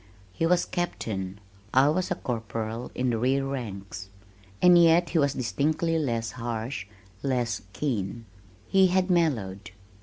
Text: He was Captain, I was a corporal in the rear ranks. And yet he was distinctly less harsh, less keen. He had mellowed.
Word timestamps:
He 0.33 0.47
was 0.47 0.65
Captain, 0.65 1.39
I 1.75 1.87
was 1.89 2.09
a 2.09 2.15
corporal 2.15 2.89
in 2.95 3.11
the 3.11 3.19
rear 3.19 3.45
ranks. 3.45 4.09
And 4.59 4.75
yet 4.81 5.11
he 5.11 5.19
was 5.19 5.35
distinctly 5.35 5.99
less 5.99 6.31
harsh, 6.31 6.87
less 7.21 7.61
keen. 7.71 8.25
He 8.67 8.87
had 8.87 9.11
mellowed. 9.11 9.69